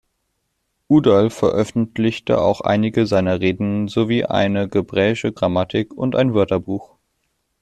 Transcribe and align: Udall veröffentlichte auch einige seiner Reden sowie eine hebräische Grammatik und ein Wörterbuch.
Udall 0.89 1.29
veröffentlichte 1.29 2.41
auch 2.41 2.61
einige 2.61 3.05
seiner 3.05 3.39
Reden 3.39 3.87
sowie 3.87 4.25
eine 4.25 4.61
hebräische 4.63 5.31
Grammatik 5.31 5.93
und 5.93 6.15
ein 6.15 6.33
Wörterbuch. 6.33 6.97